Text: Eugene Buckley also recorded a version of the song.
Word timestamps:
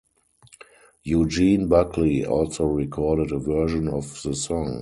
Eugene 1.03 1.67
Buckley 1.69 2.25
also 2.25 2.65
recorded 2.65 3.31
a 3.31 3.37
version 3.37 3.87
of 3.87 4.19
the 4.23 4.33
song. 4.33 4.79